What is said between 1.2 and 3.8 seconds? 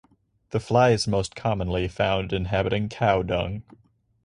commonly found inhabiting cow dung.